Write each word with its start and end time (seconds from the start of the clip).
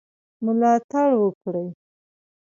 ملاتړ 0.45 1.09
وکړي. 1.21 1.65